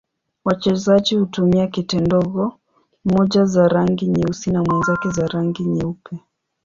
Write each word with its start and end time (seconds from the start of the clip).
Wachezaji 0.45 1.15
hutumia 1.15 1.67
kete 1.67 1.99
ndogo, 1.99 2.53
mmoja 3.05 3.45
za 3.45 3.67
rangi 3.67 4.07
nyeusi 4.07 4.51
na 4.51 4.63
mwenzake 4.63 5.09
za 5.09 5.27
rangi 5.27 5.63
nyeupe. 5.63 6.17